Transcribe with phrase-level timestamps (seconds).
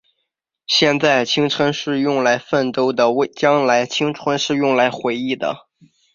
[0.65, 3.05] 现在，青春是用来奋斗的；
[3.35, 5.67] 将来，青春是用来回忆的。